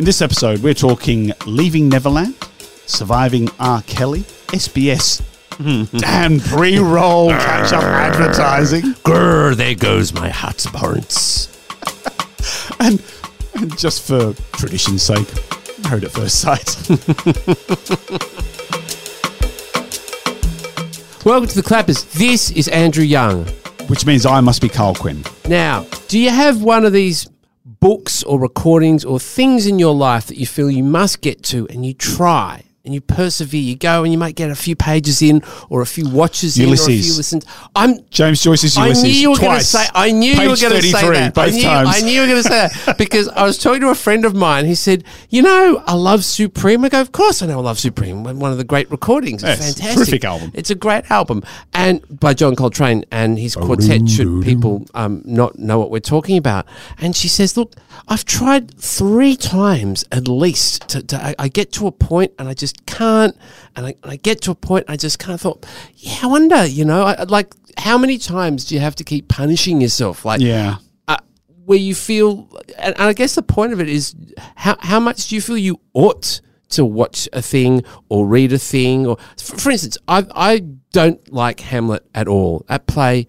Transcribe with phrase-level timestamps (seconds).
[0.00, 2.34] In this episode, we're talking Leaving Neverland,
[2.86, 3.82] Surviving R.
[3.82, 5.20] Kelly, SBS,
[6.00, 11.54] damn pre roll catch up advertising, Grr, there goes my hot parents.
[12.80, 13.02] and,
[13.56, 15.28] and just for tradition's sake,
[15.84, 16.76] married at first sight.
[21.26, 22.10] Welcome to the Clappers.
[22.14, 23.44] This is Andrew Young.
[23.88, 25.22] Which means I must be Karl Quinn.
[25.46, 27.28] Now, do you have one of these
[27.80, 31.66] books or recordings or things in your life that you feel you must get to
[31.68, 33.60] and you try and you persevere?
[33.60, 36.70] You go and you might get a few pages in or a few watches in
[36.70, 37.46] or a few listens.
[37.76, 39.04] I'm James Joyce's Ulysses.
[39.04, 39.86] I knew you were going to say.
[39.94, 41.34] I knew you were Page going to say 33, that.
[41.34, 41.88] Both I knew, times.
[41.92, 44.24] I knew you were going to say that because I was talking to a friend
[44.24, 44.66] of mine.
[44.66, 47.78] He said, "You know, A Love Supreme." I go, "Of course, I know A Love
[47.78, 48.24] Supreme.
[48.24, 49.44] One of the great recordings.
[49.44, 49.96] It's Yes, fantastic.
[49.96, 50.50] terrific album.
[50.54, 54.08] It's a great album, and by John Coltrane and his quartet.
[54.08, 56.66] Should people um, not know what we're talking about?"
[56.98, 57.74] And she says, "Look,
[58.08, 60.88] I've tried three times at least.
[60.88, 63.36] To, to I, I get to a point and I just can't,
[63.76, 66.64] and I, I get to a point I just kind of thought, yeah, I wonder,
[66.66, 70.24] you know, I, like how many times do you have to keep punishing yourself?
[70.24, 70.76] Like, Yeah.
[71.08, 71.16] uh,
[71.64, 74.14] where you feel, and, and I guess the point of it is
[74.56, 78.58] how how much do you feel you ought to watch a thing or read a
[78.58, 80.58] thing or, for, for instance, I I
[80.92, 82.64] don't like Hamlet at all.
[82.68, 83.26] That play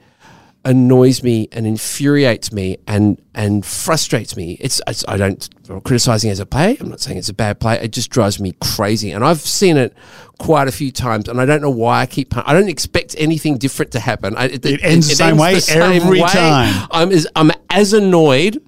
[0.64, 4.58] annoys me and infuriates me and and frustrates me.
[4.60, 6.78] It's, it's I don't I'm criticizing as a play.
[6.80, 7.80] I'm not saying it's a bad play.
[7.80, 9.96] It just drives me crazy, and I've seen it
[10.38, 12.36] quite a few times, and I don't know why I keep.
[12.36, 14.36] I don't expect anything different to happen.
[14.38, 16.88] I, it, It ends the same way every time.
[16.92, 18.62] I'm as I'm as annoyed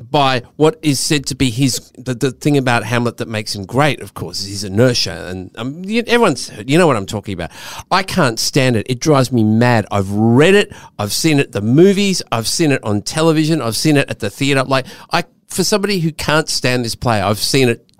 [0.00, 3.64] by what is said to be his the, the thing about Hamlet that makes him
[3.64, 7.50] great, of course, is his inertia, and um, everyone's you know what I'm talking about.
[7.90, 9.86] I can't stand it; it drives me mad.
[9.90, 13.96] I've read it, I've seen it the movies, I've seen it on television, I've seen
[13.96, 14.64] it at the theater.
[14.64, 17.90] Like I, for somebody who can't stand this play, I've seen it.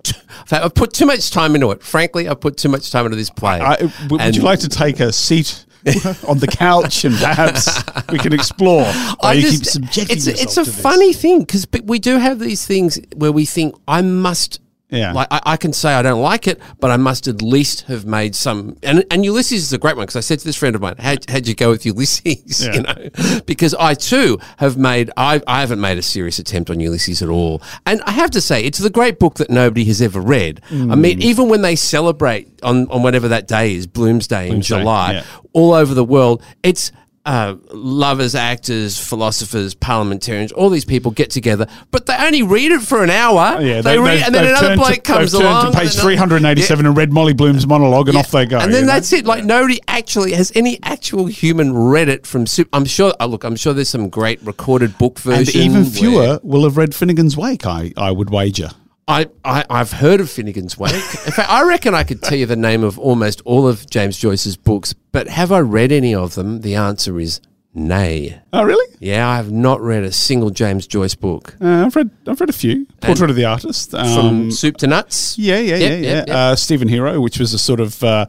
[0.50, 1.82] I've put too much time into it.
[1.82, 3.60] Frankly, I've put too much time into this play.
[3.60, 5.64] I, would And- you like to take a seat
[6.28, 8.84] on the couch and perhaps we can explore?
[9.32, 13.44] Keep subjecting it's, it's a funny thing because we do have these things where we
[13.44, 14.60] think I must.
[14.94, 15.12] Yeah.
[15.12, 18.06] Like I, I can say I don't like it, but I must at least have
[18.06, 18.76] made some.
[18.82, 20.96] And and Ulysses is a great one because I said to this friend of mine,
[20.98, 22.74] "How'd, how'd you go with Ulysses?" Yeah.
[22.74, 25.10] You know, because I too have made.
[25.16, 28.40] I I haven't made a serious attempt on Ulysses at all, and I have to
[28.40, 30.60] say it's the great book that nobody has ever read.
[30.70, 31.22] I mean, Mm.
[31.22, 35.24] even when they celebrate on on whatever that day is, Bloomsday in Bloomsday, July, yeah.
[35.52, 36.42] all over the world.
[36.62, 36.92] It's
[37.26, 42.82] uh, lovers, actors, philosophers, parliamentarians, all these people get together, but they only read it
[42.82, 43.56] for an hour.
[43.56, 45.72] Oh, Yeah, they, read, and then another turned to- bloke comes they've turned along.
[45.72, 48.20] to page and- 387 and read Molly Bloom's monologue and Yeah.
[48.20, 48.58] off they go.
[48.58, 48.92] And then you know?
[48.92, 49.24] that's it.
[49.24, 52.44] Like nobody actually has any actual human read it from.
[52.72, 53.14] I'm sure.
[53.18, 55.60] Oh, look, I'm sure there's some great recorded book And version.
[55.62, 58.70] even where- fewer will have read Finnegans Wake, I, I would wager.
[59.06, 60.94] I, I, I've heard of Finnegans Wake.
[61.26, 64.18] In fact, I reckon I could tell you the name of almost all of James
[64.18, 66.62] Joyce's books, but have I read any of them?
[66.62, 67.40] The answer is
[67.74, 68.40] nay.
[68.52, 68.96] Oh, really?
[69.00, 71.54] Yeah, I have not read a single James Joyce book.
[71.60, 72.86] Uh, I've read I've read a few.
[73.02, 73.90] Portrait of the Artist.
[73.90, 75.36] From Um, soup to nuts?
[75.38, 76.14] yeah, yeah, Yep, yeah, yeah.
[76.14, 76.36] yep, yep.
[76.36, 78.24] Uh, Stephen Hero, which was a sort of uh,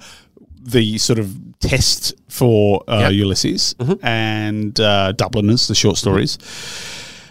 [0.62, 3.08] the sort of test for uh.
[3.10, 4.06] Ulysses, Mm-hmm.
[4.06, 6.38] and uh, Dubliners, the short stories.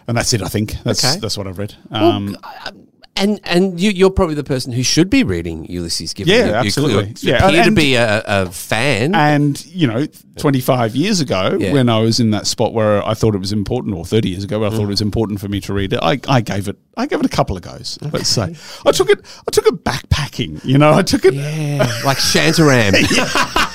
[0.07, 0.77] And that's it, I think.
[0.85, 1.19] That's Okay.
[1.21, 1.75] that's what I've read.
[1.91, 2.37] Um,
[3.17, 6.13] And and you, you're probably the person who should be reading Ulysses.
[6.15, 7.15] Given Yeah, you, absolutely.
[7.21, 9.15] You, Yeah, appear to be a, a fan.
[9.15, 10.07] And you know,
[10.39, 11.73] 25 years ago, Yeah.
[11.73, 14.45] when I was in that spot where I thought it was important, or 30 years
[14.45, 14.89] ago, where I thought it mm.
[14.89, 17.29] was important for me to read it, I, I gave it, I gave it a
[17.29, 17.99] couple of goes.
[18.03, 20.65] Let's say, I took it, I took it backpacking.
[20.65, 21.35] You know, I took it.
[21.35, 22.95] yeah, like Shantaram.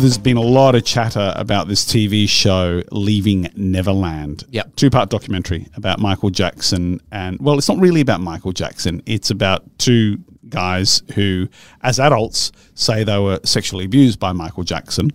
[0.00, 4.44] there's been a lot of chatter about this TV show, Leaving Neverland.
[4.50, 4.76] Yep.
[4.76, 7.00] Two part documentary about Michael Jackson.
[7.10, 9.02] And, well, it's not really about Michael Jackson.
[9.06, 11.48] It's about two guys who,
[11.82, 15.10] as adults, say they were sexually abused by Michael Jackson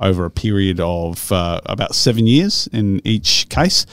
[0.00, 3.84] over a period of uh, about seven years in each case.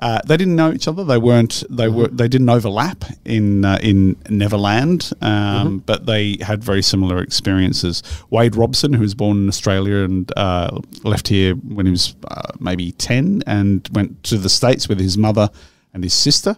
[0.00, 1.02] Uh, they didn't know each other.
[1.02, 1.64] They weren't.
[1.68, 2.08] They were.
[2.08, 8.02] They didn't overlap in uh, in Neverland, um, but they had very similar experiences.
[8.30, 12.52] Wade Robson, who was born in Australia and uh, left here when he was uh,
[12.60, 15.50] maybe ten, and went to the states with his mother
[15.92, 16.56] and his sister.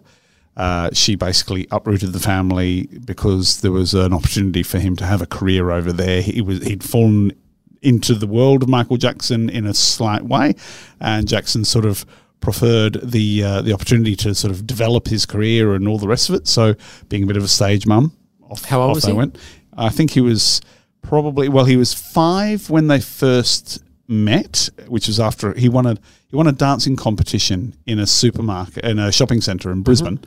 [0.56, 5.22] Uh, she basically uprooted the family because there was an opportunity for him to have
[5.22, 6.20] a career over there.
[6.20, 7.32] He was he'd fallen
[7.80, 10.54] into the world of Michael Jackson in a slight way,
[11.00, 12.04] and Jackson sort of
[12.40, 16.28] preferred the uh, the opportunity to sort of develop his career and all the rest
[16.28, 16.48] of it.
[16.48, 16.74] So,
[17.08, 18.16] being a bit of a stage mum,
[18.48, 19.16] off, How old off was they he?
[19.16, 19.38] went.
[19.76, 20.60] I think he was
[21.02, 25.96] probably well, he was five when they first met, which was after he won a
[26.28, 30.20] he won a dancing competition in a supermarket in a shopping center in Brisbane,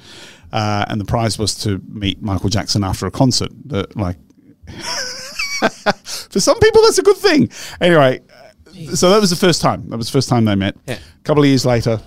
[0.52, 3.50] uh, and the prize was to meet Michael Jackson after a concert.
[3.66, 4.18] That like
[6.30, 7.50] for some people that's a good thing.
[7.82, 8.22] Anyway,
[8.94, 9.90] so that was the first time.
[9.90, 10.76] That was the first time they met.
[10.86, 10.96] Yeah.
[10.96, 12.00] A couple of years later,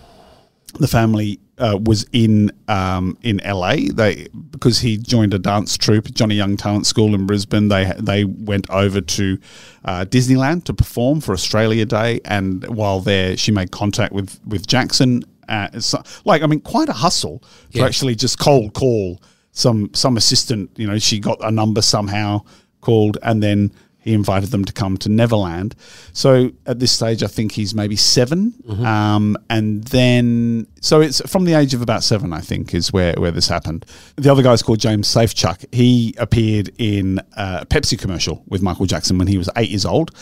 [0.79, 3.77] the family uh, was in um, in LA.
[3.93, 7.69] They because he joined a dance troupe, Johnny Young Talent School in Brisbane.
[7.69, 9.39] They they went over to
[9.85, 14.67] uh, Disneyland to perform for Australia Day, and while there, she made contact with with
[14.67, 15.25] Jackson.
[15.49, 17.43] Uh, so, like I mean, quite a hustle
[17.73, 20.71] to actually just cold call some some assistant.
[20.77, 22.43] You know, she got a number somehow
[22.81, 23.73] called, and then
[24.07, 25.75] he invited them to come to Neverland.
[26.13, 28.55] So at this stage, I think he's maybe 7
[28.85, 33.15] um, and then so it's from the age of about seven, I think, is where
[33.15, 33.85] where this happened.
[34.17, 35.65] The other guy's called James Safechuck.
[35.75, 40.13] He appeared in a Pepsi commercial with Michael Jackson when he was eight years old,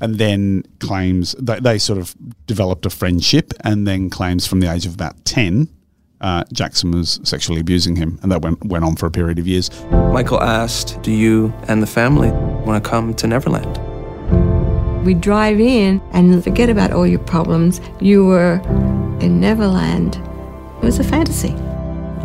[0.00, 2.14] and then claims that they sort of
[2.46, 5.68] developed a friendship, and then claims from the age of about ten.
[6.22, 9.46] Uh, Jackson was sexually abusing him, and that went went on for a period of
[9.46, 9.70] years.
[9.90, 12.30] Michael asked, Do you and the family
[12.66, 13.78] want to come to Neverland?
[15.06, 17.80] We drive in and forget about all your problems.
[18.00, 18.60] You were
[19.20, 20.16] in Neverland.
[20.82, 21.54] It was a fantasy.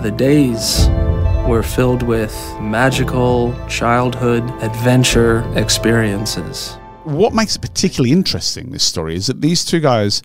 [0.01, 0.87] The days
[1.47, 6.77] were filled with magical childhood adventure experiences.
[7.03, 10.21] what makes it particularly interesting, this story, is that these two guys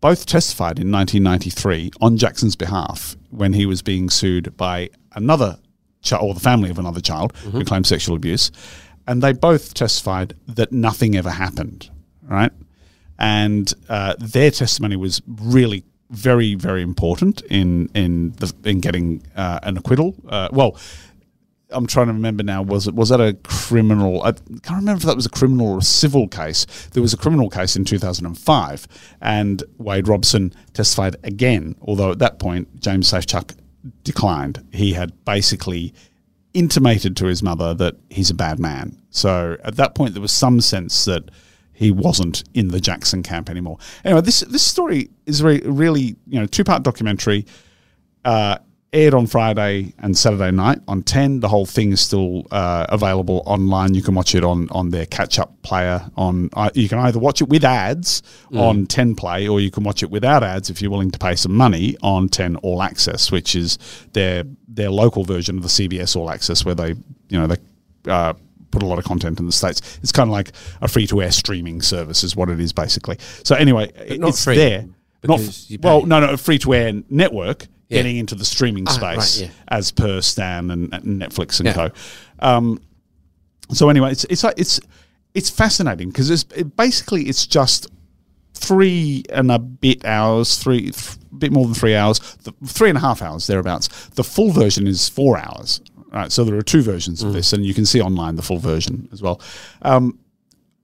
[0.00, 5.58] both testified in 1993 on Jackson's behalf when he was being sued by another
[6.02, 7.60] child, or the family of another child who mm-hmm.
[7.62, 8.50] claimed sexual abuse.
[9.10, 11.90] And they both testified that nothing ever happened,
[12.22, 12.52] right?
[13.18, 19.58] And uh, their testimony was really very, very important in in the, in getting uh,
[19.64, 20.14] an acquittal.
[20.28, 20.78] Uh, well,
[21.70, 22.62] I'm trying to remember now.
[22.62, 24.22] Was it was that a criminal?
[24.22, 26.64] I can't remember if that was a criminal or a civil case.
[26.92, 28.86] There was a criminal case in 2005,
[29.20, 31.74] and Wade Robson testified again.
[31.82, 33.56] Although at that point James Safechuck
[34.04, 34.64] declined.
[34.72, 35.94] He had basically
[36.54, 39.00] intimated to his mother that he's a bad man.
[39.10, 41.30] So at that point there was some sense that
[41.72, 43.78] he wasn't in the Jackson camp anymore.
[44.04, 47.46] Anyway, this this story is very really you know two part documentary.
[48.24, 48.58] Uh,
[48.92, 51.40] aired on Friday and Saturday night on 10.
[51.40, 53.94] The whole thing is still uh, available online.
[53.94, 56.10] You can watch it on on their catch up player.
[56.16, 58.22] On uh, you can either watch it with ads
[58.54, 61.34] on 10 Play, or you can watch it without ads if you're willing to pay
[61.36, 63.78] some money on 10 All Access, which is
[64.12, 66.90] their their local version of the CBS All Access, where they
[67.28, 67.56] you know they.
[68.10, 68.34] Uh,
[68.72, 69.98] Put a lot of content in the states.
[70.00, 73.18] It's kind of like a free-to-air streaming service, is what it is basically.
[73.42, 74.86] So anyway, it's free, there.
[75.24, 75.40] Not
[75.82, 77.98] well, no, no, free-to-air network Yeah.
[77.98, 79.54] getting into the streaming Ah, space right, yeah.
[79.68, 81.74] as per Stan and, and Netflix and Yeah.
[81.74, 81.90] co.
[82.38, 82.80] Um,
[83.72, 84.80] so anyway, it's it's like- it's
[85.34, 87.86] it's fascinating because it's it, basically it's just
[88.54, 92.98] three and a bit hours, three th- bit more than three hours, the, three and
[92.98, 93.88] a half hours thereabouts.
[94.14, 95.80] The full version is four hours.
[96.12, 98.58] Right, so there are two versions of this, and you can see online the full
[98.58, 99.40] version as well.
[99.82, 100.18] Um,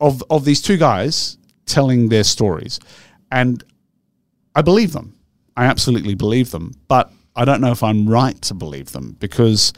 [0.00, 1.36] of of these two guys
[1.66, 2.78] telling their stories,
[3.32, 3.64] and
[4.54, 5.15] I believe them.
[5.56, 9.72] I absolutely believe them, but I don't know if I'm right to believe them because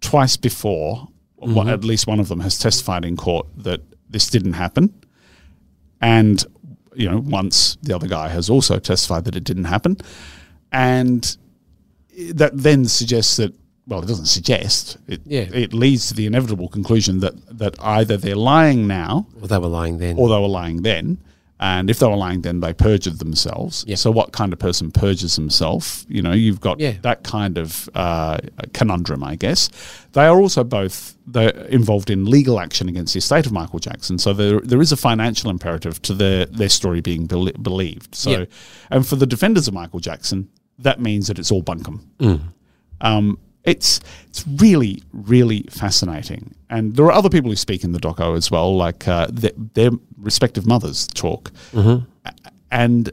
[0.00, 1.68] twice before, well, mm-hmm.
[1.68, 4.92] at least one of them has testified in court that this didn't happen,
[6.00, 6.44] and
[6.94, 9.96] you know once the other guy has also testified that it didn't happen,
[10.72, 11.36] and
[12.34, 13.54] that then suggests that
[13.86, 15.20] well, it doesn't suggest it.
[15.24, 15.46] Yeah.
[15.52, 19.68] It leads to the inevitable conclusion that that either they're lying now Well, they were
[19.68, 20.18] lying then.
[20.18, 21.18] or they were lying then.
[21.58, 23.82] And if they were lying then, they perjured themselves.
[23.88, 23.96] Yeah.
[23.96, 26.04] So, what kind of person perjures himself?
[26.06, 26.94] You know, you've got Yeah.
[27.00, 28.38] that kind of uh,
[28.74, 29.70] conundrum, I guess.
[30.12, 34.18] They are also both they're involved in legal action against the estate of Michael Jackson.
[34.18, 38.14] So there there is a financial imperative to their their story being bel believed.
[38.14, 38.44] So, Yeah.
[38.90, 40.48] and for the defenders of Michael Jackson,
[40.78, 42.00] that means that it's all bunkum.
[42.20, 42.40] Mm.
[43.00, 47.98] Um, it's it's really really fascinating, and there are other people who speak in the
[47.98, 52.04] doco as well, like uh, th- their respective mothers talk, Mm-hmm.
[52.70, 53.12] And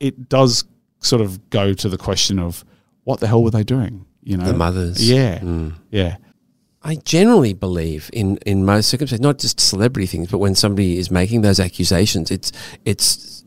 [0.00, 0.64] it does
[1.00, 2.64] sort of go to the question of
[3.04, 4.06] what the hell were they doing?
[4.22, 4.98] You know, The mothers.
[4.98, 5.74] Mm.
[5.90, 6.16] Yeah, yeah.
[6.82, 11.10] I generally believe in, in most circumstances, not just celebrity things, but when somebody is
[11.10, 12.52] making those accusations, it's
[12.84, 13.44] it's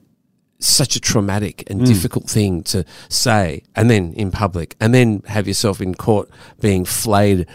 [0.61, 5.47] such a traumatic and difficult thing to say, and then in public, and then have
[5.47, 7.47] yourself in court being flayed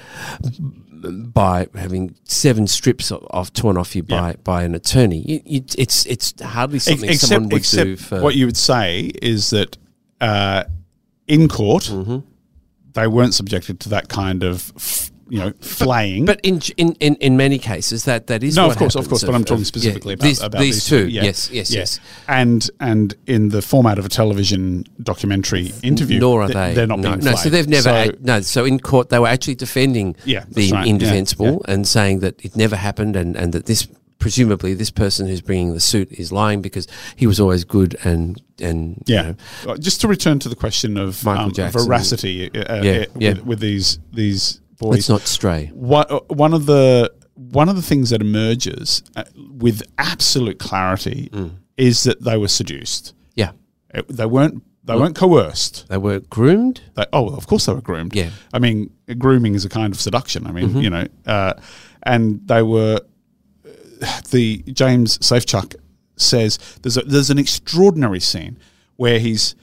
[1.32, 4.36] by having seven strips of, of torn off you by, Yeah.
[4.42, 5.18] by an attorney.
[5.26, 8.56] You, you, it's it's hardly something Ex- someone would except do for what you would
[8.56, 9.76] say is that
[10.20, 10.64] uh,
[11.28, 12.18] in court Mm-hmm.
[12.94, 16.25] they weren't subjected to that kind of f- you know, flaying.
[16.25, 19.25] But in, in, in, in many cases, that, that is no, of course, of course.
[19.25, 21.09] But I'm talking specifically yeah, about, these, about these these two.
[21.09, 21.25] Yeah.
[21.25, 21.80] Yes, yes, Yeah.
[21.80, 22.00] yes.
[22.28, 26.75] And and in the format of a television documentary interview, Nor are they.
[26.75, 27.35] They're not no, being no.
[27.35, 27.83] So they've never.
[27.83, 28.40] So- act- no.
[28.40, 30.87] So in court, they were actually defending Yeah, the right.
[30.87, 35.42] Indefensible and saying that it never happened, and, and that this presumably this person who's
[35.42, 39.23] bringing the suit is lying because he was always good and and you Yeah.
[39.23, 43.28] know, Uh, Just to return to the question of um, veracity uh, Yeah, uh, yeah.
[43.35, 44.90] With, with these these boys.
[44.92, 45.71] let's not stray.
[45.75, 51.28] What, uh, one of the one of the things that emerges uh, with absolute clarity
[51.33, 51.50] Mm.
[51.76, 53.12] is that they were seduced.
[53.35, 53.52] Yeah,
[53.95, 55.88] Uh, They weren't they weren't coerced.
[55.88, 56.80] they were groomed.
[56.95, 58.14] They, oh, of course they were groomed.
[58.14, 58.26] Yeah.
[58.26, 58.56] Mm-hmm.
[58.56, 60.47] I mean, grooming is a kind of seduction.
[60.47, 61.54] I mean, you know, uh,
[62.04, 63.00] and they were.
[64.30, 65.75] The James Safechuck
[66.16, 68.59] says there's a, there's an extraordinary scene
[68.97, 69.54] where he's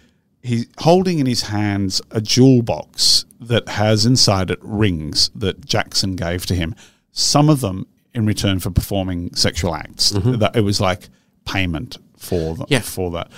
[0.43, 6.15] he's holding in his hands a jewel box that has inside it rings that Jackson
[6.15, 6.75] gave to him.
[7.12, 10.12] Some of them in return for performing sexual acts.
[10.12, 11.09] That it was like
[11.45, 12.81] payment for the, Yeah.
[12.81, 13.31] for that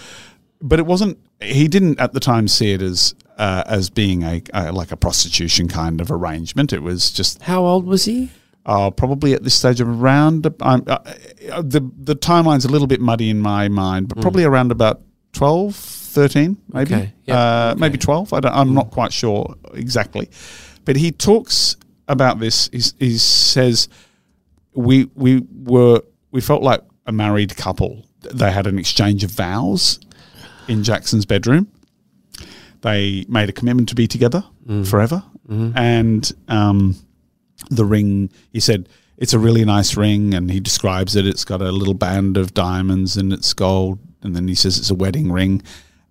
[0.62, 1.17] but it wasn't.
[1.41, 4.95] He didn't at the time see it as uh, as being a, a like a
[4.97, 6.71] prostitution kind of arrangement.
[6.74, 8.31] It was just How old was he?
[8.65, 10.47] uh, probably at this stage of around.
[10.62, 10.97] Um, uh,
[11.51, 15.01] uh, the the timeline's a little bit muddy in my mind, but probably around about
[15.33, 15.75] 12,
[16.15, 18.34] 13, maybe, Okay, yeah, uh, maybe twelve.
[18.34, 20.29] I don't, I'm not quite sure exactly,
[20.86, 21.75] but he talks
[22.07, 22.69] about this.
[22.72, 23.88] He, he says
[24.74, 28.05] we we were we felt like a married couple.
[28.22, 30.00] They had an exchange of vows
[30.67, 31.67] in Jackson's bedroom.
[32.81, 34.43] They made a commitment to be together
[34.86, 35.24] forever,
[35.75, 36.95] and um,
[37.69, 38.31] the ring.
[38.51, 41.27] He said it's a really nice ring, and he describes it.
[41.27, 44.89] It's got a little band of diamonds and it's gold, and then he says it's
[44.91, 45.62] a wedding ring,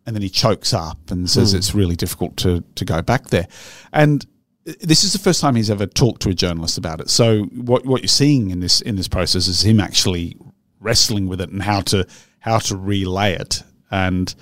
[0.06, 3.48] and then he chokes up and says it's really difficult to to go back there,
[3.92, 4.26] and
[4.64, 7.10] this is the first time he's ever talked to a journalist about it.
[7.10, 10.36] So what what you're seeing in this in this process is him actually
[10.80, 12.06] wrestling with it and how to
[12.40, 13.62] how to relay it.
[13.90, 14.34] And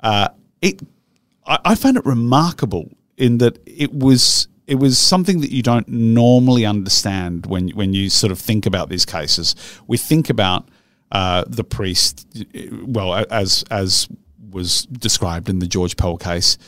[0.00, 0.28] uh,
[0.62, 0.80] it
[1.46, 5.88] I, I found it remarkable in that it was it was something that you don't
[5.88, 9.54] normally understand when when you sort of think about these cases.
[9.86, 10.68] We think about
[11.12, 12.26] uh, the priest,
[12.82, 14.08] well, as as
[14.50, 16.58] was described in the George Pell case,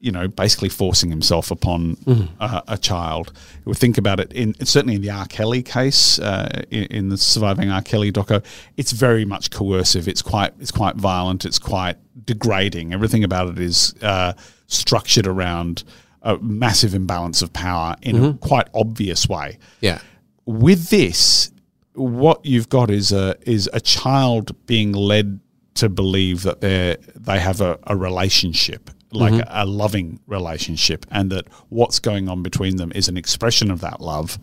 [0.00, 1.96] you know, basically forcing himself upon
[2.40, 3.32] a, a child.
[3.64, 5.26] We think about it in certainly in the R.
[5.26, 7.80] Kelly case, uh, in, in the surviving R.
[7.82, 8.44] Kelly doco.
[8.76, 10.06] It's very much coercive.
[10.06, 11.44] It's quite it's quite violent.
[11.46, 12.92] It's quite degrading.
[12.92, 14.34] Everything about it is uh,
[14.66, 15.84] structured around
[16.22, 20.00] a massive imbalance of power in a quite obvious way Yeah.
[20.46, 21.50] with this,
[21.94, 25.40] what you've got is a is a child being led
[25.74, 29.40] to believe that they they have a, a relationship, like Mm-hmm.
[29.60, 33.80] a, a loving relationship, and that what's going on between them is an expression of
[33.80, 34.38] that love.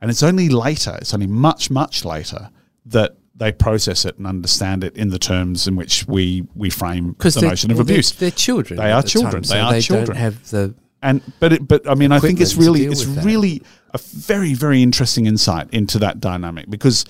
[0.00, 2.50] And it's only later, it's only much much later
[2.86, 7.16] that they process it and understand it in the terms in which we we frame
[7.18, 8.12] the notion of well, they're- abuse.
[8.12, 8.78] They're, children.
[8.78, 9.42] They are the children.
[9.42, 10.06] time, so They are they children.
[10.08, 13.62] Don't have the And but it, but I mean I think it's really it's really
[13.92, 17.04] a very very interesting insight into that dynamic because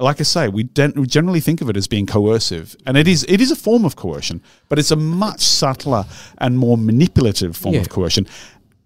[0.00, 3.24] like I say we, we generally think of it as being coercive and it is
[3.28, 6.04] it is a form of coercion but it's a much subtler
[6.38, 7.82] and more manipulative form Yeah.
[7.82, 8.26] of coercion.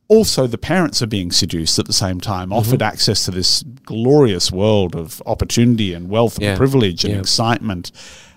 [0.09, 2.59] Also, the parents are being seduced at the same time, Mm-hmm.
[2.59, 7.21] offered access to this glorious world of opportunity and wealth and privilege and Yeah.
[7.21, 7.91] excitement,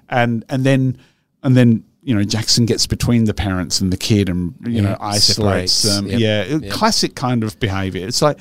[0.07, 0.97] and and then
[1.43, 4.95] and then you know Jackson gets between the parents and the kid and you know
[5.01, 5.81] isolates separates.
[5.83, 6.07] them.
[6.07, 6.19] Yep.
[6.21, 6.71] Yeah, Yep.
[6.71, 8.07] classic kind of behavior.
[8.07, 8.39] It's like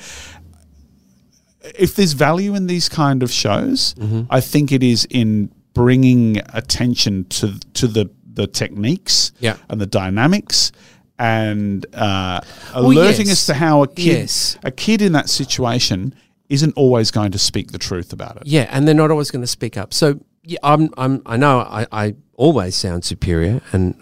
[1.75, 4.21] if there's value in these kind of shows, Mm-hmm.
[4.29, 9.57] I think it is in bringing attention to to the the techniques Yeah.
[9.69, 10.71] and the dynamics
[11.19, 12.41] and uh,
[12.75, 13.37] Well, alerting yes.
[13.39, 14.57] us to how a kid Yes.
[14.63, 16.13] a kid in that situation
[16.49, 18.43] isn't always going to speak the truth about it.
[18.45, 19.93] Yeah, and they're not always going to speak up.
[19.93, 23.95] So yeah, I'm, I'm, I know I, I always sound superior, and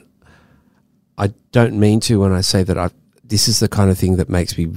[1.17, 2.89] I don't mean to when I say that I.
[3.23, 4.67] This is the kind of thing that makes me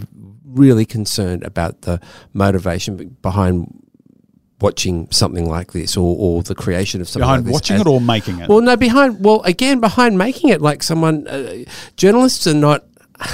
[0.58, 2.00] really concerned about the
[2.34, 3.72] motivation behind
[4.60, 7.80] watching something like this, or, or the creation of something Behind like this watching as-
[7.82, 8.48] it or making it.
[8.48, 9.24] Well, no, behind.
[9.24, 11.64] Well, again, behind making it, like someone, uh,
[11.96, 12.84] journalists are not.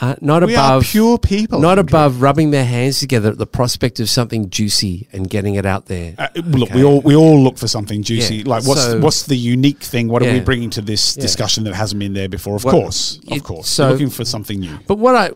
[0.00, 1.60] Uh, not we are above pure people.
[1.60, 1.90] not Andrew.
[1.96, 5.86] above rubbing their hands together at the prospect of something juicy and getting it out
[5.86, 6.16] there.
[6.18, 6.78] Uh, look, Okay.
[6.80, 8.38] we all we all look for something juicy.
[8.38, 8.42] Yeah.
[8.48, 10.08] Like, what's So- what's the unique thing?
[10.08, 11.22] What are we bringing to this Yeah.
[11.22, 12.56] discussion that hasn't been there before?
[12.56, 13.68] Of Well, course, it- of course.
[13.68, 14.76] so- We're looking for something new.
[14.88, 15.30] But what I,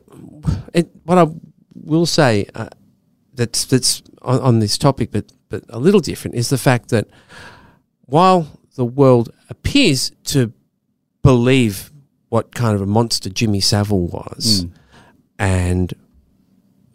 [0.72, 1.26] it, what I
[1.74, 2.68] will say uh,
[3.34, 7.08] that's that's on, on this topic, but but a little different is the fact that
[8.06, 10.52] while the world appears to
[11.22, 11.90] believe
[12.28, 14.70] what kind of a monster Jimmy Savile was, Mm.
[15.38, 15.94] and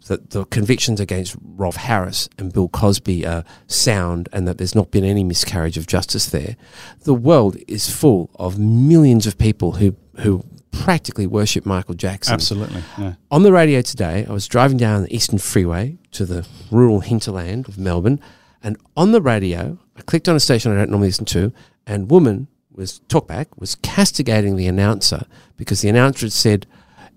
[0.08, 4.90] that the convictions against Rolf Harris and Bill Cosby are sound and that there's not
[4.90, 6.56] been any miscarriage of justice there,
[7.04, 12.34] the world is full of millions of people who who practically worship Michael Jackson.
[12.34, 12.82] Absolutely.
[12.98, 13.14] Yeah.
[13.30, 17.68] On the radio today, I was driving down the Eastern Freeway to the rural hinterland
[17.68, 18.20] of Melbourne,
[18.62, 21.52] and on the radio, I clicked on a station I don't normally listen to,
[21.86, 25.26] and woman was talkback was castigating the announcer
[25.56, 26.66] because the announcer had said,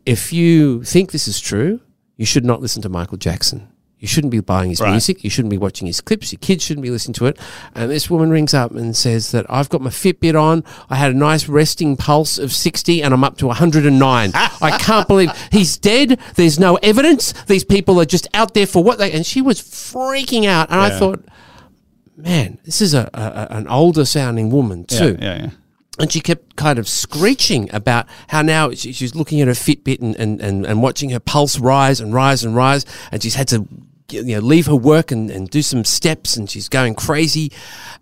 [0.05, 1.79] "If you think this is true,
[2.17, 3.69] you should not listen to Michael Jackson."
[4.05, 4.91] You shouldn't be buying his Right.
[4.91, 5.23] music.
[5.23, 6.31] You shouldn't be watching his clips.
[6.31, 7.39] Your kids shouldn't be listening to it.
[7.73, 10.63] And this woman rings up and says that I've got my Fitbit on.
[10.91, 14.31] I had a nice resting pulse of 60 and I'm up to 109.
[14.35, 16.19] I can't believe he's dead.
[16.35, 17.33] There's no evidence.
[17.47, 19.11] These people are just out there for what they.
[19.11, 20.69] And she was freaking out.
[20.69, 21.25] And I thought,
[22.15, 25.17] man, this is a, a, an older sounding woman Yeah, too.
[25.19, 25.49] yeah, yeah.
[25.97, 30.01] And she kept kind of screeching about how now she, she's looking at her Fitbit
[30.01, 32.85] and, and, and, and watching her pulse rise and rise and rise.
[33.13, 33.65] And she's had to
[34.09, 37.51] you know, leave her work and, and do some steps and she's going crazy.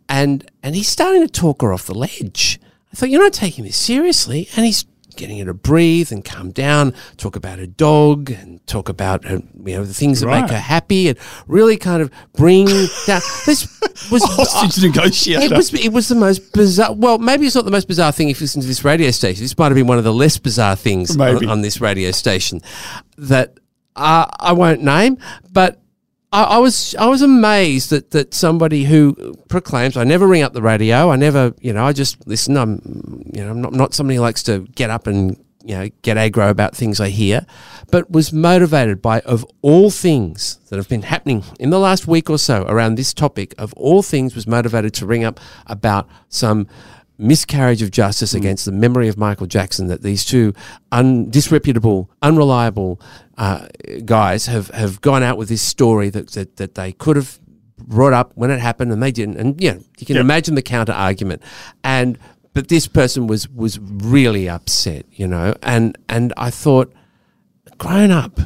[0.10, 2.60] And, and he's starting to talk her off the ledge.
[2.91, 4.50] I thought, you're not taking this seriously.
[4.55, 8.89] And he's getting her to breathe and calm down, talk about her dog and talk
[8.89, 11.17] about her, you know, the things that make her happy and
[11.48, 12.65] really kind of bring
[13.05, 13.22] down.
[13.45, 13.79] This
[14.12, 15.45] was Hostage negotiator.
[15.45, 16.93] it was it was the most bizarre.
[16.93, 19.43] Well, maybe it's not the most bizarre thing if you listen to this radio station.
[19.43, 22.62] This might have been one of the less bizarre things on, on this radio station
[23.17, 23.60] that
[23.95, 25.17] uh, I won't name,
[25.51, 25.79] but.
[26.33, 30.53] I, I was I was amazed that, that somebody who proclaims I never ring up
[30.53, 31.11] the radio.
[31.11, 32.57] I never you know I just listen.
[32.57, 32.81] I'm
[33.33, 36.17] you know I'm not, not somebody who likes to get up and you know get
[36.17, 37.45] aggro about things I hear
[37.89, 42.29] but was motivated by of all things that have been happening in the last week
[42.29, 46.67] or so around this topic of all things was motivated to ring up about some
[47.17, 48.37] miscarriage of justice hmm.
[48.37, 50.53] against the memory of Michael Jackson that these two
[50.91, 52.99] un- disreputable, unreliable
[53.37, 53.67] uh,
[54.05, 57.39] guys have, have gone out with this story that, that, that they could have
[57.77, 59.37] brought up when it happened and they didn't.
[59.37, 60.21] And yeah, you can Yep.
[60.21, 61.41] imagine the counter argument.
[61.83, 62.17] And
[62.53, 65.55] but this person was was really upset, you know.
[65.63, 66.93] And and I thought,
[67.79, 68.39] grown up,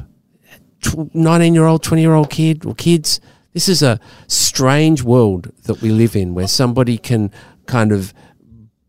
[1.13, 3.19] nineteen year old, twenty year old kid or kids.
[3.53, 7.31] This is a strange world that we live in, where somebody can
[7.65, 8.13] kind of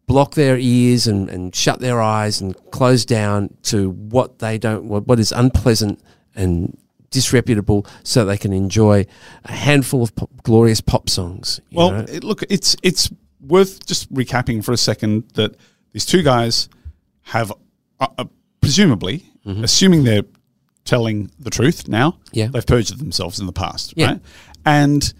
[0.08, 4.84] block their ears and, and shut their eyes and close down to what they don't
[4.86, 6.00] what, what is unpleasant
[6.34, 6.76] and
[7.10, 9.06] disreputable so they can enjoy
[9.44, 12.04] a handful of pop, glorious pop songs you Well, know?
[12.08, 15.54] it, look, it's it's worth just recapping for a second that
[15.92, 16.68] these two guys
[17.22, 17.52] have,
[18.00, 18.24] uh, uh,
[18.60, 20.24] presumably, assuming they're
[20.84, 22.38] telling the truth now, Mm-hmm.
[22.38, 22.46] Yeah.
[22.48, 24.06] they've perjured themselves in the past, Yeah.
[24.06, 24.20] right?
[24.66, 25.14] And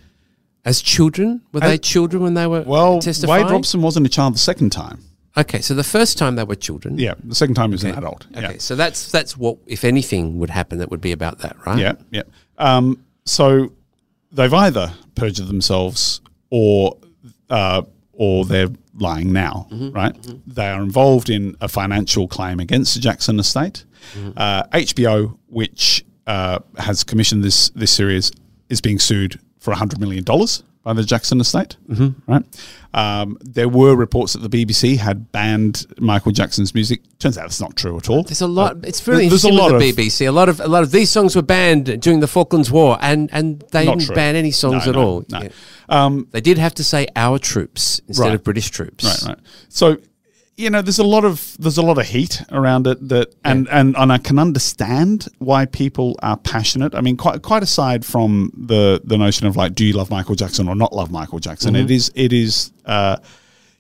[0.69, 4.09] as children were As- they children when they were well, testifying Wade Robson wasn't a
[4.09, 4.99] child the second time.
[5.37, 7.95] okay so the first time they were children Yeah, the second time he was an
[8.03, 8.27] adult.
[8.37, 8.59] okay Yeah.
[8.69, 11.95] so that's that's what if anything would happen that would be about that right Yeah,
[12.11, 12.23] yeah.
[12.59, 12.85] Um,
[13.25, 13.73] so
[14.37, 16.97] they've either perjured themselves or
[17.51, 19.69] uh, or they're lying now,
[20.01, 20.15] right?
[20.47, 23.85] They are involved in a financial claim against the Jackson estate.
[24.37, 28.33] Uh, HBO, which uh, has commissioned this this series,
[28.69, 31.77] is being sued for hundred million dollars by the Jackson estate.
[31.89, 32.33] Mm-hmm.
[32.33, 32.45] Right?
[32.95, 37.01] Um, there were reports that the BBC had banned Michael Jackson's music.
[37.19, 38.23] Turns out it's not true at all.
[38.23, 38.79] There's a lot.
[38.85, 40.27] It's really there's a lot with of- the BBC.
[40.27, 43.29] A lot of a lot of these songs were banned during the Falklands War, and
[43.33, 44.15] and they didn't true.
[44.15, 45.25] ban any songs No, at no, all.
[45.31, 45.43] no.
[45.43, 45.49] Yeah.
[45.91, 48.35] Um, They did have to say our troops instead Right.
[48.35, 49.05] of British troops.
[49.05, 49.39] Right, right.
[49.69, 49.97] So,
[50.59, 53.69] you know, there's a lot of there's a lot of heat around it that, and
[53.69, 56.97] and and I can understand why people are passionate.
[56.97, 60.35] I mean, quite quite aside from the the notion of like, do you love Michael
[60.35, 61.75] Jackson or not love Michael Jackson?
[61.75, 61.85] Mm-hmm.
[61.85, 63.19] It is it is, uh,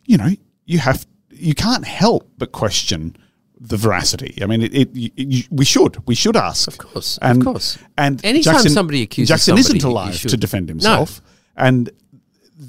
[0.06, 0.28] you know,
[0.66, 3.16] you have you can't help but question
[3.60, 4.38] the veracity.
[4.40, 7.44] I mean, it, it you, you, we should we should ask, of course, of and,
[7.44, 7.76] course.
[7.96, 10.72] And Anytime somebody accuses Jackson somebody, isn't alive to defend No.
[10.74, 11.20] himself,
[11.56, 11.90] and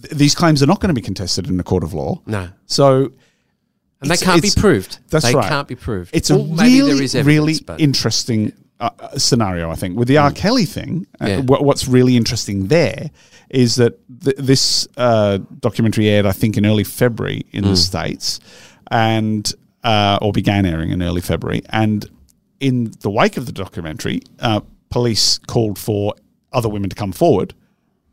[0.01, 2.23] th- these claims are not going to be contested in a court of law.
[2.25, 2.49] No.
[2.65, 3.11] So
[4.01, 4.99] And they can't be proved.
[5.09, 5.49] That's they right.
[5.49, 6.11] can't be proved.
[6.15, 9.69] It's a Well, maybe really, there is evidence, really but- interesting uh, uh, scenario.
[9.69, 10.31] I think with the R.
[10.31, 11.39] Kelly thing, uh, Yeah.
[11.41, 13.11] what, what's really interesting there
[13.49, 17.71] is that th- this uh, documentary aired, I think, in early February in Hmm.
[17.71, 18.39] the states,
[18.89, 19.51] and
[19.83, 21.61] uh, or began airing in early February.
[21.69, 22.05] And
[22.61, 26.13] in the wake of the documentary, uh, police called for
[26.53, 27.53] other women to come forward.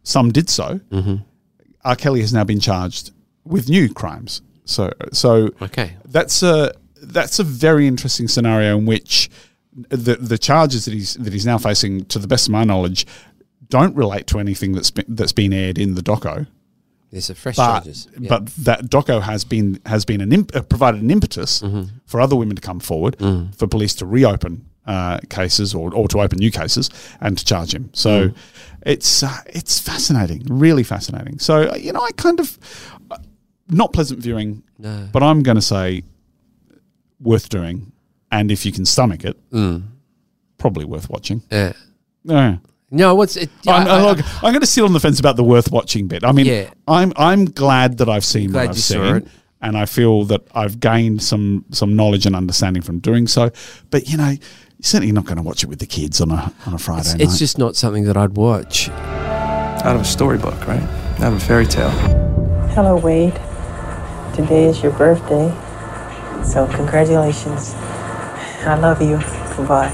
[0.03, 0.81] Some did so.
[0.91, 1.17] Mm-hmm.
[1.85, 1.97] R.
[1.97, 3.13] Kelly has now been charged
[3.45, 4.43] with new crimes.
[4.67, 5.95] So, so Okay.
[6.05, 9.31] that's a that's a very interesting scenario in which
[9.91, 13.07] the the charges that he's that he's now facing, to the best of my knowledge,
[13.69, 16.47] don't relate to anything that's been, that's been aired in the doco.
[17.13, 18.09] There's a fresh But charges.
[18.19, 18.29] Yeah.
[18.29, 21.83] but that doco has been has been an imp, uh, provided an impetus Mm-hmm.
[22.07, 23.55] for other women to come forward, Mm.
[23.55, 27.75] for police to reopen uh, cases or, or to open new cases and to charge
[27.75, 27.91] him.
[27.93, 28.31] So
[28.85, 31.39] it's uh, it's fascinating, really fascinating.
[31.39, 32.59] So you know, I kind of
[33.69, 35.09] not pleasant viewing, No.
[35.13, 36.03] but I'm going to say
[37.21, 37.93] worth doing,
[38.31, 39.83] and if you can stomach it, mm.
[40.59, 41.43] probably worth watching.
[41.51, 41.73] Yeah.
[42.25, 42.57] Yeah.
[42.91, 43.51] No, what's it?
[43.67, 46.07] I'm, I- I- look, I'm going to sit on the fence about the worth watching
[46.07, 46.25] bit.
[46.25, 46.71] I mean, Yeah.
[46.87, 49.29] I'm I'm glad that I've seen Glad what I've you saw seen, it.
[49.61, 53.51] and I feel that I've gained some some knowledge and understanding from doing so.
[53.91, 54.39] But you know, you're
[54.83, 57.13] certainly not going to watch it with the kids on a on a Friday it's,
[57.15, 57.21] night.
[57.23, 58.89] it's just not something that I'd watch.
[58.89, 60.83] Out of a storybook, right?
[61.21, 61.91] Out of a fairy tale.
[62.71, 63.35] Hello, Wade.
[64.37, 65.49] Today is your birthday,
[66.45, 67.73] so congratulations.
[68.67, 69.17] I love you.
[69.57, 69.91] Goodbye.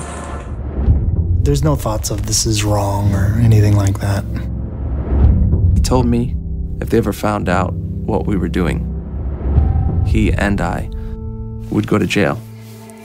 [1.44, 4.24] There's no thoughts of this is wrong or anything like that.
[5.76, 6.34] He told me
[6.80, 8.82] if they ever found out what we were doing,
[10.08, 10.90] he and I
[11.70, 12.36] would go to jail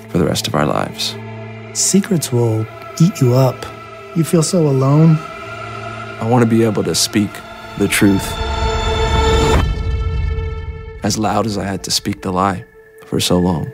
[0.09, 1.15] for the rest of our lives.
[1.73, 2.65] Secrets will
[2.99, 3.63] eat you up.
[4.15, 5.19] You feel so alone.
[6.19, 7.29] I want to be able to speak
[7.77, 8.46] the truth
[11.07, 12.65] as loud as I had to speak the lie
[13.05, 13.71] for so long.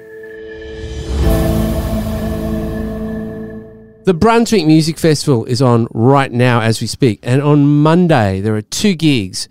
[4.05, 7.19] The Brunswick Music Festival is on right now as we speak.
[7.23, 9.49] And on Monday, there are two gigs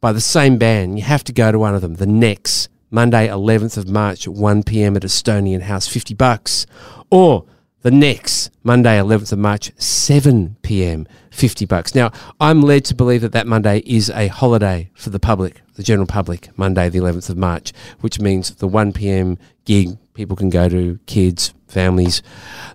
[0.00, 0.98] by the same band.
[0.98, 1.96] You have to go to one of them.
[1.96, 4.96] The next Monday, 11th of March at 1 p.m.
[4.96, 6.64] at Estonian House, 50 bucks.
[7.10, 7.44] Or
[7.82, 11.94] the next Monday, 11th of March, 7 p.m., 50 bucks.
[11.94, 12.10] Now,
[12.40, 16.06] I'm led to believe that that Monday is a holiday for the public, the general
[16.06, 19.38] public, Monday, the 11th of March, which means the 1 p.m.
[19.64, 22.22] gig people can go to, kids, families.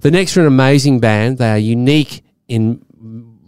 [0.01, 1.37] The Necks are an amazing band.
[1.37, 2.85] They are unique in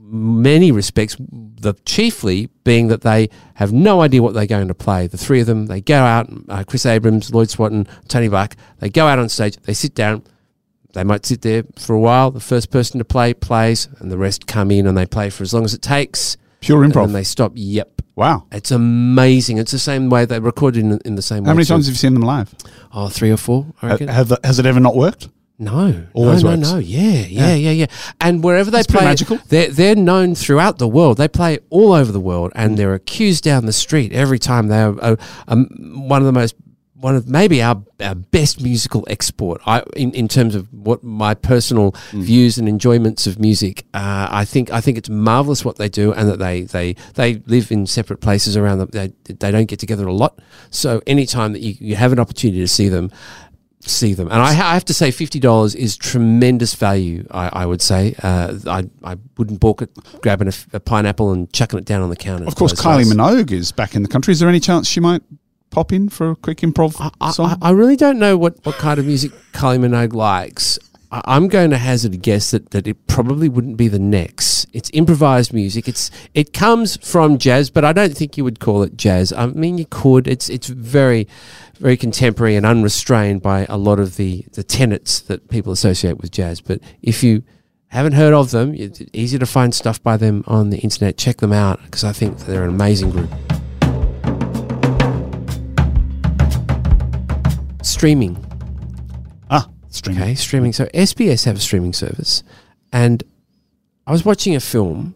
[0.07, 5.07] many respects, the chiefly being that they have no idea what they're going to play.
[5.07, 8.89] The three of them, they go out, uh, Chris Abrahams, Lloyd Swanton, Tony Buck, they
[8.89, 10.23] go out on stage, they sit down,
[10.95, 12.31] they might sit there for a while.
[12.31, 15.43] The first person to play plays, and the rest come in and they play for
[15.43, 16.37] as long as it takes.
[16.61, 17.05] pure And improv.
[17.05, 17.51] then they stop.
[17.53, 18.01] Yep.
[18.15, 18.47] wow.
[18.51, 19.59] It's amazing.
[19.59, 21.49] It's the same way they recorded in, in the same way.
[21.49, 21.73] How many too.
[21.73, 22.53] times have you seen them live?
[22.91, 24.07] Oh, three or four, I reckon.
[24.07, 25.29] Have, has it ever not worked?
[25.57, 26.61] No, Always no, works.
[26.63, 26.79] no, no.
[26.79, 27.85] Yeah, yeah, yeah, yeah.
[28.19, 29.37] And wherever they pretty play, magical.
[29.47, 31.15] they're they're known throughout the world.
[31.15, 34.67] They play all over the world, and they're accused down the street every time.
[34.67, 35.15] They are uh,
[35.47, 35.67] um,
[36.09, 36.55] one of the most
[37.05, 39.61] one of maybe our, our best musical export.
[39.67, 42.23] I in, in terms of what my personal Mm.
[42.31, 43.75] views and enjoyments of music.
[43.93, 47.29] Uh, I think I think it's marvelous what they do, and that they they they
[47.45, 48.89] live in separate places around them.
[48.91, 49.07] They
[49.43, 50.33] they don't get together a lot.
[50.69, 53.09] So anytime that you, you have an opportunity to see them
[53.87, 54.27] see them.
[54.31, 57.25] And I, ha- I have to say, fifty dollars is tremendous value.
[57.31, 58.15] I, I would say.
[58.23, 58.79] Uh, I
[59.11, 59.89] I wouldn't balk at
[60.21, 62.47] grabbing a pineapple and chucking it down on the counter.
[62.47, 63.05] Of course, Kylie.
[63.11, 64.31] Minogue is back in the country.
[64.31, 65.21] Is there any chance she might
[65.75, 67.57] pop in for a quick improv I, song?
[67.61, 70.79] I, I really don't know what, what kind of music Kylie Minogue likes.
[71.11, 74.65] I, I'm going to hazard a guess that, that it probably wouldn't be the Necks.
[74.71, 75.89] It's improvised music.
[75.89, 79.33] It's it comes from jazz, but I don't think you would call it jazz.
[79.33, 80.29] I mean, you could.
[80.29, 81.27] It's it's very
[81.77, 86.31] very contemporary and unrestrained by a lot of the the tenets that people associate with
[86.31, 86.61] jazz.
[86.61, 87.43] But if you
[87.87, 91.17] haven't heard of them, it's easy to find stuff by them on the internet.
[91.17, 93.29] Check them out because I think they're an amazing group.
[97.85, 98.35] Streaming.
[99.49, 100.21] ah, streaming.
[100.23, 100.73] Okay, streaming.
[100.73, 102.43] So SBS have a streaming service,
[102.91, 103.23] and
[104.07, 105.15] I was watching a film,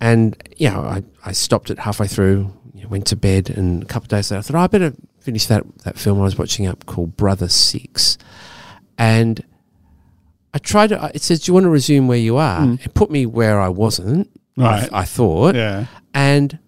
[0.00, 3.82] and you know, I, I stopped it halfway through, you know, went to bed, and
[3.82, 6.24] a couple of days later, I thought oh, I better finish that that film I
[6.24, 8.18] was watching up called Brother Six,
[8.96, 9.42] and
[10.54, 11.10] I tried to.
[11.12, 13.68] It says, "Do you want to resume where you are?" It put me where I
[13.68, 14.30] wasn't.
[14.58, 14.88] I, Right.
[14.92, 15.84] I thought, Yeah.
[16.14, 16.58] and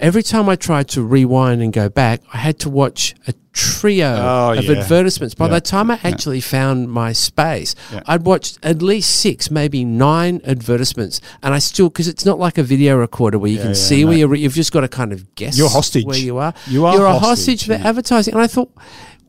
[0.00, 4.06] every time I tried to rewind and go back, I had to watch a trio
[4.18, 4.72] Oh, of yeah.
[4.80, 5.34] advertisements.
[5.34, 5.54] By Yeah.
[5.54, 8.00] the time I actually found my space, Yeah.
[8.06, 12.58] I'd watched at least six, maybe nine advertisements, and I still because it's not like
[12.58, 14.18] a video recorder where you Yeah, can yeah, see where no.
[14.18, 14.34] you're.
[14.34, 15.56] You've just got to kind of guess.
[15.58, 16.04] You're hostage.
[16.04, 16.54] where you are.
[16.68, 17.88] You are You're a hostage, hostage for yeah.
[17.88, 18.70] advertising, and I thought.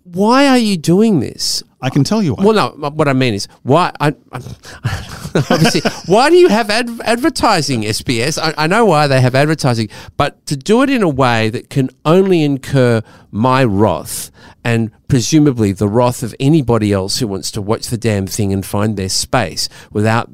[0.04, 1.64] Why are you doing this?
[1.82, 2.44] I can tell you why.
[2.44, 2.90] Well, no.
[2.90, 3.92] What I mean is, why?
[4.00, 4.44] I, I'm,
[5.50, 8.38] obviously, why do you have ad- advertising, SBS?
[8.38, 11.70] I, I know why they have advertising, but to do it in a way that
[11.70, 14.30] can only incur my wrath
[14.64, 18.66] and presumably the wrath of anybody else who wants to watch the damn thing and
[18.66, 20.30] find their space without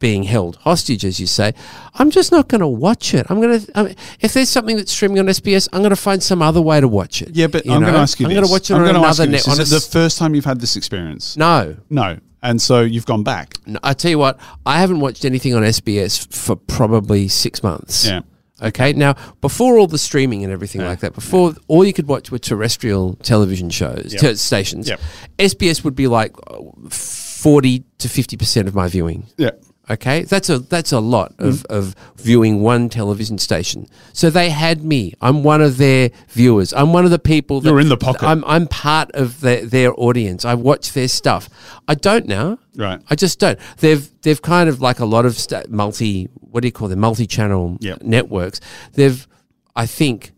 [0.00, 1.52] being held hostage, as you say,
[1.94, 3.26] I'm just not going to watch it.
[3.30, 3.78] I'm going to.
[3.78, 6.60] I mean, if there's something that's streaming on SBS, I'm going to find some other
[6.60, 7.36] way to watch it.
[7.36, 9.24] yeah, but I'm going to ask you I'm going to watch it I'm on another
[9.24, 9.44] you net.
[9.44, 9.48] this.
[9.48, 11.36] on Is it the first time you've had this experience?
[11.36, 12.18] no, No.
[12.42, 13.52] And so you've gone back.
[13.66, 18.06] No, I tell you what, I haven't watched anything on SBS for probably six months.
[18.06, 18.22] Yeah.
[18.62, 18.94] Okay.
[18.94, 22.38] Now, before all the streaming and everything like that, before all you could watch were
[22.38, 24.20] terrestrial television shows, Yep.
[24.22, 24.88] te- stations.
[24.88, 25.00] Yep.
[25.38, 29.26] SBS would be like uh, 40 to 50% of my viewing.
[29.36, 29.50] Yeah.
[29.90, 33.88] Okay, that's a that's a lot of, of viewing one television station.
[34.12, 35.14] So they had me.
[35.20, 36.72] I'm one of their viewers.
[36.72, 37.60] I'm one of the people.
[37.60, 38.22] That, You're in the pocket.
[38.22, 40.44] I'm I'm part of their their audience.
[40.44, 41.48] I watch their stuff.
[41.88, 42.58] I don't now.
[42.76, 43.00] Right.
[43.10, 43.58] I just don't.
[43.78, 46.28] They've they've kind of like a lot of sta multi.
[46.34, 47.00] What do you call them?
[47.00, 48.02] Multi channel Yep.
[48.02, 48.60] networks.
[48.92, 49.26] They've,
[49.74, 50.30] I think,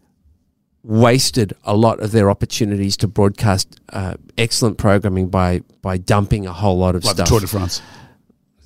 [0.83, 6.53] wasted a lot of their opportunities to broadcast uh, excellent programming by by dumping a
[6.53, 7.29] whole lot of Like the stuff.
[7.29, 7.83] Tour de France.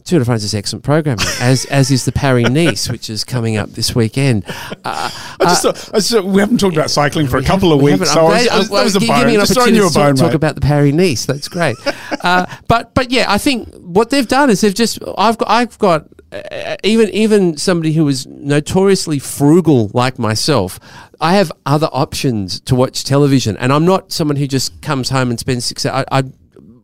[0.07, 3.57] Tour de France is excellent programming, as as is the Paris Nice, which is coming
[3.57, 4.45] up this weekend.
[4.47, 7.83] Uh, I just, thought- I just, we haven't talked about cycling for a couple of
[7.83, 9.35] weeks, so I'm I was, I well, that was a give bone.
[9.35, 11.27] Just throwing you a to talk, bone, talk about the Paris Nice.
[11.27, 11.77] That's great.
[12.23, 15.77] uh, but but yeah, I think what they've done is they've just I've got I've
[15.79, 20.79] got uh, even even somebody who is notoriously frugal like myself.
[21.21, 25.31] I have other options to watch television, and I'm not someone who just comes home
[25.31, 26.05] and spends six hours.
[26.13, 26.23] I, I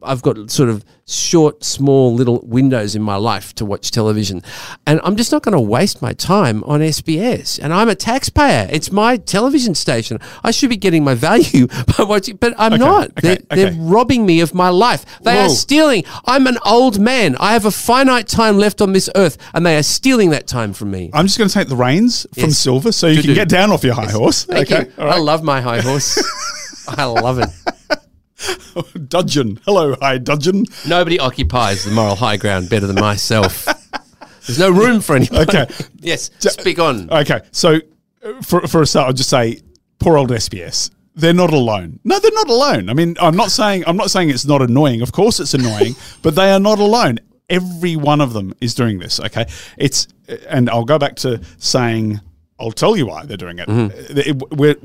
[0.05, 4.43] I've got sort of short, small little windows in my life to watch television.
[4.87, 7.59] And I'm just not going to waste my time on SBS.
[7.63, 8.69] And I'm a taxpayer.
[8.71, 10.19] It's my television station.
[10.45, 11.67] I should be getting my value
[11.99, 13.11] by watching, but I'm Okay, not.
[13.11, 13.45] okay, they're, okay.
[13.71, 15.05] they're robbing me of my life.
[15.23, 15.47] They Whoa.
[15.47, 16.05] are stealing.
[16.25, 17.37] I'm an old man.
[17.41, 20.73] I have a finite time left on this earth, and they are stealing that time
[20.73, 21.11] from me.
[21.13, 22.59] I'm just going to take the reins from Yes.
[22.59, 24.45] Silver so you Do, can get down off your high horse.
[24.45, 24.87] Thank okay.
[24.87, 24.93] you.
[24.99, 25.17] All right.
[25.17, 26.19] I love my high horse.
[26.89, 27.49] I love it.
[29.09, 29.59] Dudgeon.
[29.65, 30.65] Hello, hi, Dudgeon.
[30.87, 33.67] Nobody occupies the moral high ground better than myself.
[34.47, 35.43] There's no room for anyone.
[35.43, 35.67] Okay.
[36.01, 37.11] yes, speak on.
[37.11, 37.41] Okay.
[37.53, 37.81] So
[38.25, 39.61] uh, for, for a start, I'll just say,
[39.99, 40.91] poor old SBS.
[41.15, 42.01] They're not alone.
[42.05, 42.89] No, they're not alone.
[42.89, 45.03] I mean, I'm not saying I'm not saying it's not annoying.
[45.03, 47.19] Of course, it's annoying, but they are not alone.
[47.51, 49.21] Every one of them is doing this.
[49.21, 49.45] Okay,
[49.77, 50.09] it's
[50.49, 52.19] and I'll go back to saying
[52.59, 53.69] I'll tell you why they're doing it.
[53.69, 54.19] Mm-hmm.
[54.19, 54.77] Uh, it- we're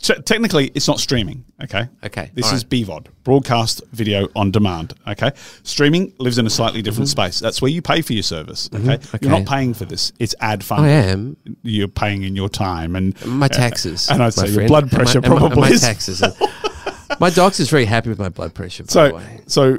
[0.00, 1.44] te- technically it's not streaming.
[1.62, 1.88] Okay.
[2.04, 2.64] Okay, This all is.
[2.64, 4.94] BVOD, broadcast video on demand.
[5.06, 5.32] Okay.
[5.64, 7.38] Streaming lives in a slightly different space.
[7.40, 8.68] That's where you pay for your service.
[8.72, 8.84] Okay.
[8.84, 9.30] You're Mm-hmm.
[9.30, 10.12] Not paying for this.
[10.18, 10.86] It's ad funded.
[10.90, 11.36] I am.
[11.62, 14.08] You're paying in your time and My taxes.
[14.08, 14.68] and I'd my say your friend.
[14.68, 15.80] blood And my- pressure and my- probably my is.
[15.80, 16.22] taxes.
[17.20, 18.84] my doc's is very happy with my blood pressure.
[18.84, 19.40] By the So way.
[19.46, 19.78] so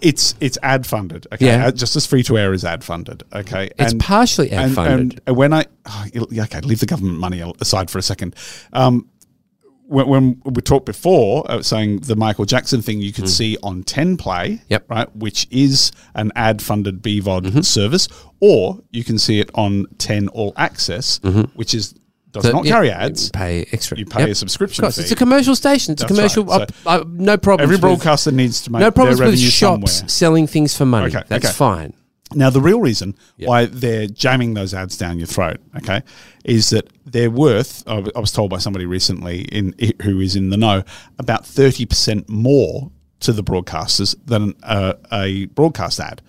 [0.00, 1.26] it's it's ad funded.
[1.32, 1.46] Okay.
[1.46, 1.66] Yeah.
[1.66, 3.22] Uh, Just as free to air is ad funded.
[3.34, 3.68] Okay.
[3.78, 5.20] It's partially ad and- funded.
[5.26, 8.34] And when I oh, yeah, okay, leave the government money aside for a second.
[8.72, 9.08] Um,
[9.92, 13.82] when, when we talked before, uh, saying the Michael Jackson thing, you could see on
[13.84, 14.60] Ten Play, Mm.
[14.68, 14.90] Yep.
[14.90, 17.60] right, which is an ad-funded BVOD Mm-hmm.
[17.60, 18.08] service,
[18.40, 21.20] or you can see it on Ten All Access,
[21.54, 21.94] which is
[22.32, 23.28] does So, not yeah, carry you ads.
[23.30, 23.98] pay extra.
[23.98, 24.28] You pay Yep.
[24.30, 25.02] a subscription Of course, fee.
[25.02, 25.92] it's a commercial station.
[25.92, 26.44] It's That's a commercial.
[26.46, 26.70] right.
[26.86, 27.62] uh, uh, no problem.
[27.64, 30.08] Every broadcaster needs to make No problems with shops somewhere.
[30.08, 31.08] selling things for money.
[31.14, 31.52] Okay, That's okay.
[31.52, 31.92] fine.
[32.34, 36.02] Now, the real reason why they're jamming those ads down your throat, okay,
[36.44, 37.86] is that they're worth.
[37.86, 40.84] I was told by somebody recently in who is in the know
[41.18, 42.90] about thirty percent more
[43.20, 46.22] to the broadcasters than a, a broadcast ad,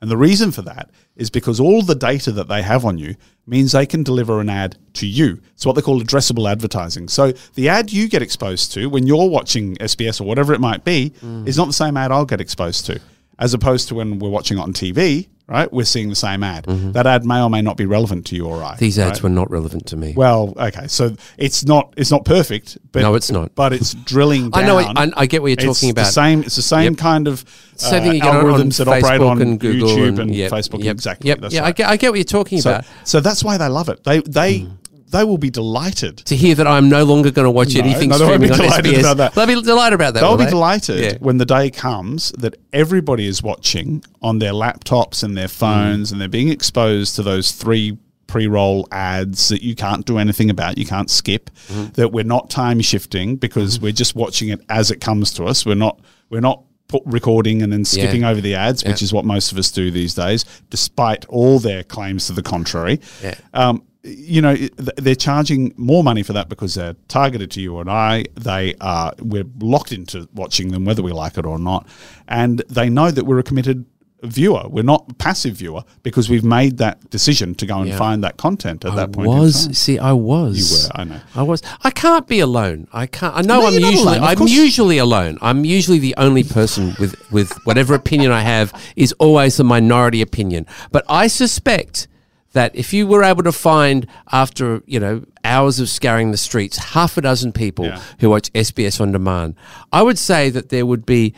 [0.00, 3.14] and the reason for that is because all the data that they have on you
[3.46, 5.40] means they can deliver an ad to you.
[5.52, 7.08] It's what they call addressable advertising.
[7.08, 10.84] So the ad you get exposed to when you're watching SBS or whatever it might
[10.84, 11.46] be mm.
[11.46, 13.00] is not the same ad I'll get exposed to
[13.40, 15.70] as opposed to when we're watching it on TV, right?
[15.72, 16.64] We're seeing the same ad.
[16.94, 18.70] That ad may or may not be relevant to you or I.
[18.72, 18.78] Mm-hmm.
[18.78, 19.24] These ads right?
[19.24, 20.14] were not relevant to me.
[20.16, 23.54] well, okay, so it's not it's not perfect, but No, it's not.
[23.54, 24.50] But it's drilling.
[24.50, 24.62] Down.
[24.64, 26.12] I know I- I get what you're It's talking The about.
[26.12, 26.42] same.
[26.44, 26.96] It's the same Yep.
[26.98, 29.88] kind of uh, Same thing you get on- on algorithms that operate on and Google
[29.88, 30.82] YouTube and, yep, Facebook.
[30.84, 31.28] Yep, Exactly.
[31.28, 31.40] Yep.
[31.40, 32.84] That's yeah, I get, I get what you're talking so, about.
[33.04, 34.04] so that's why they love it.
[34.04, 34.66] They they
[35.10, 36.18] they will be delighted.
[36.18, 38.46] To hear that I'm no longer going to watch No, anything no, they won't be
[38.52, 39.00] streaming on SBS.
[39.00, 39.34] about that.
[39.34, 40.20] They'll be delighted about that.
[40.20, 40.50] They'll be they?
[40.50, 41.18] delighted Yeah.
[41.20, 45.50] when the day comes that everybody is watching on their laptops and their Mm.
[45.50, 50.50] phones and they're being exposed to those three pre-roll ads that you can't do anything
[50.50, 51.86] about, you can't skip, Mm-hmm.
[51.94, 55.66] that we're not time shifting because we're just watching it as it comes to us.
[55.66, 55.98] We're not
[56.30, 56.62] we're not
[57.06, 60.14] recording and then skipping over the ads, which is what most of us do these
[60.14, 63.00] days, despite all their claims to the contrary.
[63.22, 63.34] Yeah.
[63.54, 67.90] Um, you know, they're charging more money for that because they're targeted to you and
[67.90, 68.24] I.
[68.34, 71.86] They are we're locked into watching them whether we like it or not,
[72.28, 73.84] and they know that we're a committed
[74.22, 74.64] viewer.
[74.68, 77.96] We're not a passive viewer because we've made that decision to go and Yeah.
[77.96, 79.28] find that content at I that point.
[79.28, 80.58] was see, I was.
[80.58, 81.20] You were, I know.
[81.34, 81.62] I was.
[81.84, 82.86] I can't be alone.
[82.92, 83.34] I can't.
[83.36, 84.18] I know No, I'm usually.
[84.18, 85.38] I'm usually alone.
[85.40, 90.20] I'm usually the only person with with whatever opinion I have is always the minority
[90.22, 90.66] opinion.
[90.92, 92.06] But I suspect
[92.52, 96.76] that if you were able to find after you know hours of scouring the streets
[96.78, 98.00] half a dozen people Yeah.
[98.20, 99.54] who watch SBS on demand,
[99.92, 101.34] I would say that there would be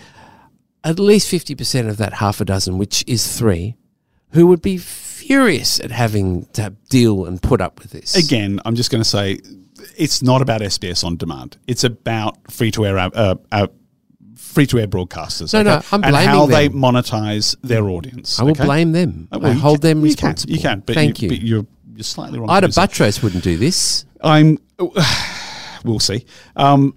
[0.85, 3.77] at least fifty percent of that half a dozen, which is three,
[4.31, 8.17] who would be furious at having to deal and put up with this.
[8.17, 9.39] Again, I'm just going to say
[9.97, 11.59] it's not about SBS on demand.
[11.67, 13.67] It's about free to air uh, uh,
[14.53, 15.53] free to air broadcasters.
[15.55, 18.39] No, no, I'm blaming and how they monetize their audience.
[18.39, 18.65] I will okay?
[18.65, 19.29] blame them.
[19.33, 20.53] Uh, well, I hold can- them you can, responsible.
[20.55, 21.37] You can, but Thank you, you.
[21.37, 22.49] But you're you're slightly wrong.
[22.51, 22.81] Ita to do so.
[22.83, 24.05] Buttrose wouldn't do this.
[24.23, 24.59] I'm.
[25.85, 26.27] We'll see.
[26.55, 26.95] Um,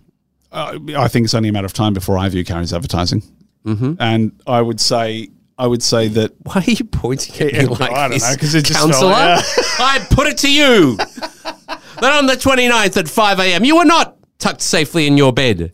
[0.52, 3.24] uh, I think it's only a matter of time before iView carries advertising,
[3.65, 3.94] mm-hmm.
[4.00, 7.65] and I would say I would say that Why are you pointing at me Yeah,
[7.70, 9.10] like I don't this, know, 'cause it just felt counselor?
[9.10, 9.44] like-
[9.80, 13.63] I put it to you that on the 29th at 5 a.m.
[13.65, 15.72] you were not tucked safely in your bed.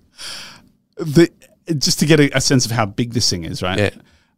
[0.95, 1.29] the
[1.77, 3.79] just to get a, a sense of how big this thing is, right?
[3.79, 3.89] Yeah.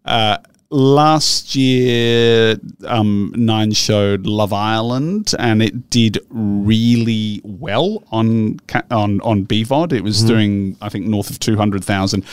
[0.06, 0.38] Uh,
[0.74, 8.60] last year, um, Nine showed Love Island, and it did really well on
[8.92, 9.94] on on BVOD.
[9.94, 12.26] It was doing, I think, north of two hundred thousand.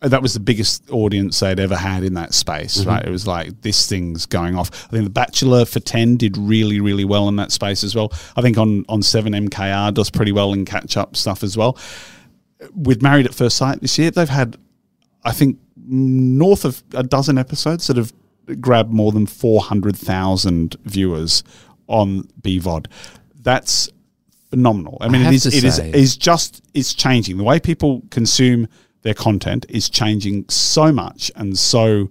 [0.00, 3.04] That was the biggest audience they'd ever had in that space, right?
[3.04, 4.86] It was like this thing's going off.
[4.86, 8.12] I think The Bachelor for ten did really, really well in that space as well.
[8.34, 11.78] I think on on Seven MKR does pretty well in catch up stuff as well
[12.74, 14.56] with Married at First Sight this year, they've had,
[15.24, 18.12] I think, north of a dozen episodes that have
[18.60, 21.42] grabbed more than 400,000 viewers
[21.88, 22.86] on BVOD.
[23.40, 23.90] That's
[24.50, 24.98] phenomenal.
[25.00, 27.36] I mean, have it is, it is, is just, it's changing.
[27.36, 28.68] The way people consume
[29.02, 32.10] their content is changing so much and so,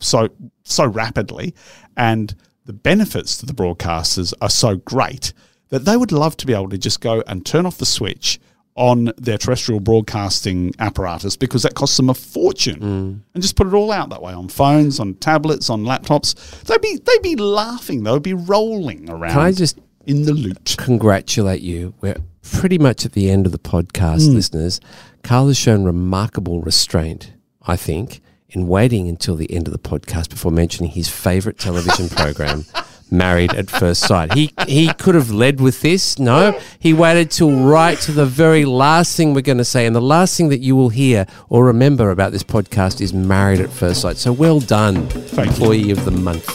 [0.00, 0.28] so,
[0.64, 1.54] so rapidly.
[1.96, 5.32] And the benefits to the broadcasters are so great
[5.68, 8.40] that they would love to be able to just go and turn off the switch
[8.78, 13.74] on their terrestrial broadcasting apparatus because that costs them a fortune and just put it
[13.74, 18.04] all out that way on phones on tablets on laptops they'd be they'd be laughing
[18.04, 21.92] they'd be rolling around Can I just in the loot congratulate you?
[22.00, 24.34] We're pretty much at the end of the podcast, Hmm.
[24.36, 24.80] listeners.
[25.22, 27.32] Karl has shown remarkable restraint,
[27.66, 32.08] I think, in waiting until the end of the podcast before mentioning his favorite television
[32.20, 32.64] program.
[33.10, 34.34] Married at First Sight.
[34.34, 36.18] He he could have led with this.
[36.18, 39.94] No, he waited till right to the very last thing we're going to say, and
[39.94, 43.70] the last thing that you will hear or remember about this podcast is Married at
[43.70, 44.16] First Sight.
[44.16, 45.42] So well done, you.
[45.42, 46.46] employee of the month.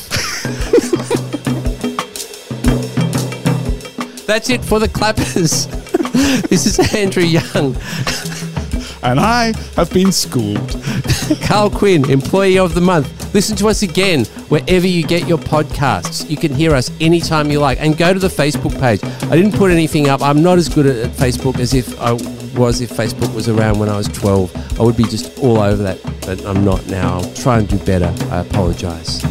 [4.26, 5.68] That's it for the clappers.
[6.50, 7.76] this is Andrew Young,
[9.04, 10.84] and i have been schooled
[11.42, 13.34] Karl Quinn, employee of the month.
[13.34, 16.30] Listen to us again wherever you get your podcasts.
[16.30, 19.04] You can hear us anytime you like, and go to the Facebook page.
[19.30, 20.22] I didn't put anything up.
[20.22, 22.14] I'm not as good at, Facebook as if I
[22.58, 24.80] was if Facebook was around when I was 12.
[24.80, 27.18] I would be just all over that, but I'm not now.
[27.18, 28.14] I'll try and do better.
[28.32, 29.22] I apologize.